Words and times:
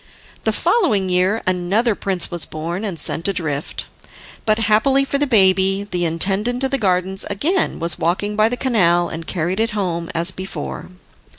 The 0.45 0.51
following 0.51 1.09
year 1.09 1.43
another 1.45 1.93
prince 1.93 2.31
was 2.31 2.43
born 2.47 2.83
and 2.83 2.99
sent 2.99 3.27
adrift, 3.27 3.85
but 4.47 4.57
happily 4.57 5.05
for 5.05 5.19
the 5.19 5.27
baby, 5.27 5.83
the 5.91 6.05
intendant 6.05 6.63
of 6.63 6.71
the 6.71 6.79
gardens 6.79 7.23
again 7.29 7.77
was 7.77 7.99
walking 7.99 8.35
by 8.35 8.49
the 8.49 8.57
canal, 8.57 9.09
and 9.09 9.27
carried 9.27 9.59
it 9.59 9.71
home 9.77 10.09
as 10.15 10.31
before. 10.31 10.89